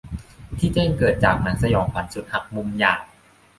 [0.57, 3.01] ที่แจ้งเกิดจากหนังสยองขวัญสุดหักมุมอย่าง